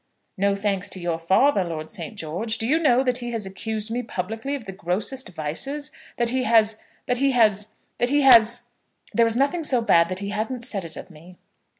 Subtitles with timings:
[0.35, 2.17] "No thanks to your father, Lord St.
[2.17, 2.57] George.
[2.57, 6.41] Do you know that he has accused me publicly of the grossest vices; that he
[6.41, 8.71] has, that he has, that he has.
[9.13, 11.37] There is nothing so bad that he hasn't said it of me."